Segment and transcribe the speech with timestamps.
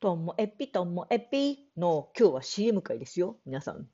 [0.00, 3.86] ともえぴともえぴの今日は CM 会ですよ、皆さん。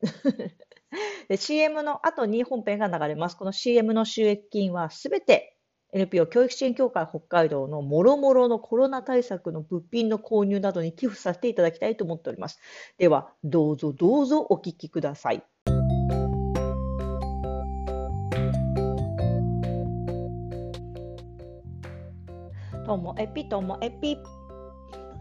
[1.28, 3.36] で CM の後に本編が流れます。
[3.36, 5.56] この CM の収益金はすべて
[5.92, 12.60] NPO 教育支援協会北海道のもろもろのコロナ対策の物品の購入などに寄付させていただきたいと思っております。
[12.98, 15.42] では、どうぞどうぞお聞きください。
[22.84, 24.18] ともえぴともえぴ。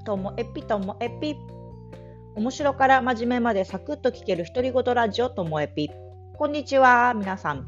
[0.05, 1.35] ともえぴともえぴ。
[2.35, 5.89] 面白から真面目までサクッと聞ける独り言ラジオともえぴ。
[6.37, 7.67] こんにちは、皆さん。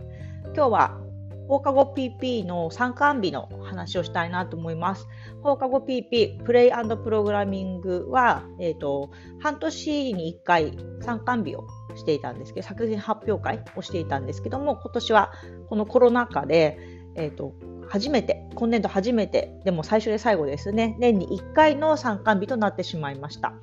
[0.54, 1.02] 今日は
[1.48, 5.08] 放課後 PP の参観日の話をしたいなと思います。
[5.42, 6.72] 放課後 PP、プレイ
[7.04, 9.09] プログラミングは、えーと、
[9.40, 15.31] 半年に1回参観日をしていたんですけど、作品発表会をしていたんですけども、今年は
[15.70, 16.78] このコロナ禍で、
[17.16, 17.56] えーと
[17.90, 23.54] 初めて、今年度初めて、でも最初で最後ですね、年に1回の参観日となってしまいました。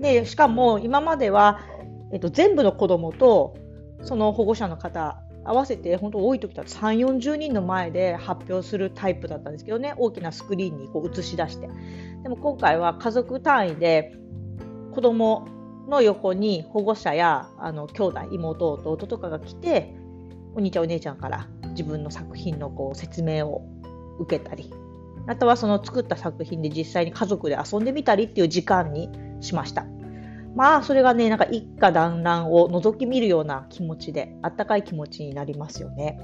[0.00, 1.60] でしかも今までは、
[2.12, 3.54] えっと、全部の子どもと
[4.02, 9.94] その保護者の方合わせて本当多い時だと3 4 0人の前で発表するタイプだったんですけどね。
[9.96, 11.68] 大きなスクリーンにこう映し出して。
[12.22, 14.14] でも今回は家族単位で
[14.94, 15.46] 子ども
[15.88, 19.94] の横に保護者やあの兄弟妹弟とかが来て
[20.54, 23.66] お兄ちゃんお姉ちゃんから自分の作品のこう説明を
[24.18, 24.72] 受けたり
[25.26, 29.86] あとはその作った作品で実際に家族で遊んでみたりっていう時間にしました。
[30.56, 36.18] まあそれがねなんか一家団らんを覗き見るような気持ちであったかい気持ちになりますよね。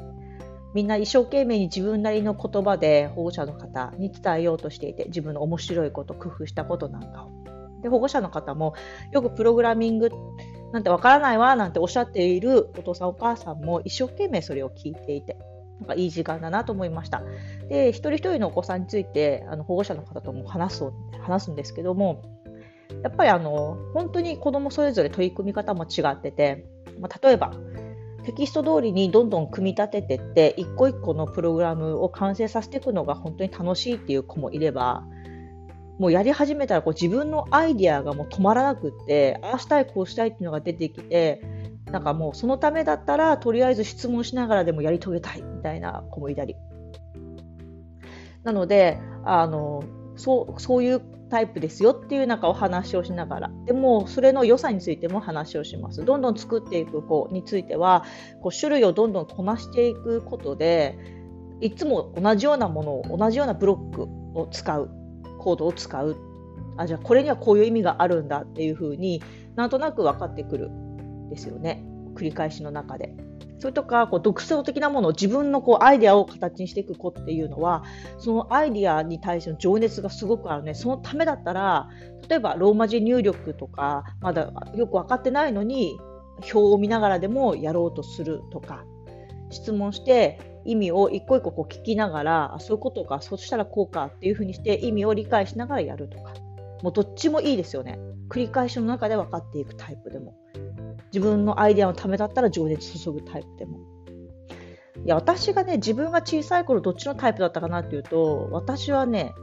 [0.74, 7.30] みんな一生懸命に自分なりの言葉で保護者の方に伝えようとしていて自分の面白いこと工夫したことなんかを。
[7.82, 8.74] で保護者の方も
[9.12, 10.10] よくプログラミング
[10.76, 15.38] なんてわからないわなんておっしゃっているお父さんお母さんも一生懸命それを聞いていて
[15.80, 17.22] なんかいい時間だなと思いました。
[17.70, 20.84] で一人一人のお子さんについてあの保護者の方とも話す
[21.22, 22.20] 話すんですけども
[23.02, 26.66] やっぱりあの本当に子どもそれぞれ取り組み方も違ってて、
[27.00, 27.54] まあ、例えば
[28.24, 35.04] テキスト通りにどんどん組み立ててって一個一個のプログラムを完成させていくのが本当に楽しいっていう子もいれば
[35.98, 41.42] もうやり始めたらこう自分のアイディアがもう止まらなくってああしたいこうしたいっていうのが出てきて
[41.86, 46.56] なんかもうそのためだったらとりあえず質問しながらでもやり遂げたいみたいな子もいたり。
[48.44, 49.82] なのであの
[50.14, 53.50] そうそういうタイプですよっていうなんかお話をしながら。
[53.64, 56.04] でもそれの良さについても話をします。
[56.04, 58.04] どんどん作っていく子については
[58.42, 60.96] こう種類をどんどんこなしていくことで
[61.60, 64.02] いつも同じようなものを同じようなブロック
[64.38, 65.05] を使う。
[65.46, 66.16] コードを使う。
[66.76, 69.22] あじゃあこれにはこういう意味があるんだっていうふうに
[69.54, 70.70] なんとなく分かってくる
[71.30, 71.84] ですよね。
[72.16, 73.14] 繰り返しの中で。
[73.58, 77.84] それとかこう独創的なものを自分のこうアイデアを形にしていく子っていうのは
[78.18, 80.74] そのアイデアに対しての情熱がすごくあるね。
[80.74, 81.88] そのためだったら
[82.28, 85.96] 例えばローマ字入力とかまだよく分かってないのに
[86.38, 88.84] 表を見ながらでもやろうとするとか。
[89.50, 96.34] 質問して意味を一個一個こう聞きながらあそういうことかそしたらこうかっていうふうにして意味を理解しながらやるとか
[96.82, 97.98] もうどっちもいいですよね
[98.28, 100.34] 繰り返しの中で分かっていくタイプでも。
[101.12, 103.78] 自分のアイデアのためだったら情熱注ぐタイプでも。
[105.04, 109.34] いや、私がね、自分が小さい頃どっちのタイプだったかなっていうと、私はね、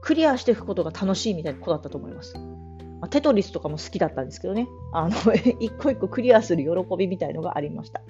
[0.00, 2.36] クリアしていくことが楽しいみたいな子だったと思います。
[2.38, 5.16] まあ、テトリスとかも好きだったんですけどね、あの
[5.60, 8.00] 一個一個クリアする喜びみたいのがありました。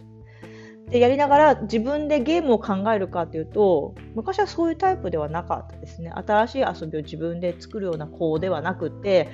[0.91, 6.11] で、やりながら自分でゲームを考えるかというと、昔はそういうタイプではなかったですね。
[6.11, 9.29] 新しい遊びを自分で作るような子ではなくて、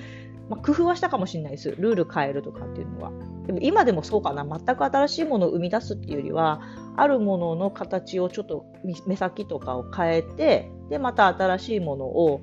[0.48, 1.74] まあ、工夫はしたかもしれないです。
[1.78, 3.12] ルール変えるとかっていうのは。
[3.46, 4.44] でも今でもそうかな。
[4.44, 6.62] 全く新しいものを生み出すっていうよりは、
[6.96, 8.66] あるものの形をちょっと
[9.06, 12.40] 目先とかを変えて、で、また新しいものを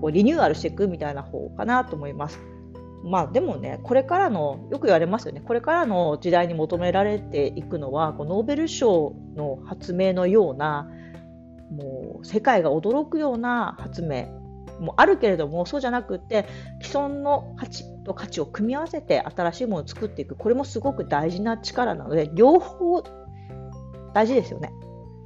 [0.00, 2.38] こうリニューアルしていくみたいな方かなと思います。
[3.04, 10.88] まあでもね、これからの、よく言われますよね、これからの時代に求められていくのは、こうノーベル賞の発明のような、
[11.70, 14.26] もう世界が驚くような発明
[14.80, 16.46] もあるけれどもそうじゃなくて
[16.82, 23.02] 既存の価値と価値を組み合わせて新しいものを作っていくこれもすごく大事な力なので両方
[24.12, 24.72] 大事ですよね。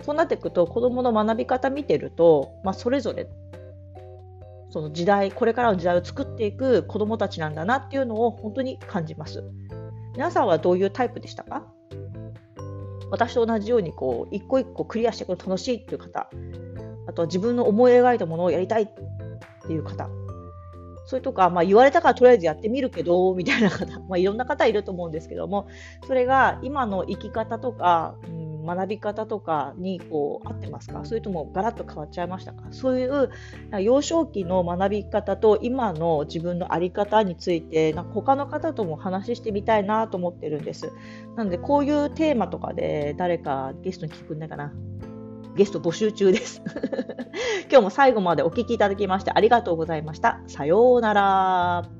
[0.02, 3.26] そうなっていくと子どもの学び方見てると、まあ、それぞれ
[4.70, 9.42] その時代これからの時代を作っていく子どもたちなんだなっていうのを本当に感じます。
[10.14, 11.64] 皆さんはどういうタイプでしたか？
[13.10, 16.28] 私と同じようにこう一個一個クリアしていくの楽しいっていう方
[17.06, 18.88] あとは自分の思い描いたものをやりたいっ
[19.66, 20.08] ていう方。
[21.06, 25.66] それとか、まあ、言われたからとりあえずやってみるけど、みたいな方、まあ、いろんな方いると思うんですけども、
[26.06, 28.37] それが今の生き方とか、うん
[28.76, 31.04] 学び方とかにこう合ってますか？
[31.04, 32.64] それともガラッと変わっちゃいましたか？
[32.70, 33.30] そういう
[33.80, 40.92] 幼少期の学び方と今の自分の在り方についてなんか他の方とも話してみたいなと思ってるんです。
[41.36, 44.72] なのでこういうテーマとかで誰かゲストに聞くんないかな？
[45.56, 46.62] ゲスト募集中です。
[47.70, 50.40] 今日も最後までお聴きいただきましてありがとうございました。
[50.46, 51.97] さようなら。